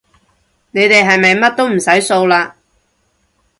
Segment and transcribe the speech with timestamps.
[0.71, 2.53] 你哋係咪乜都唔使掃嘞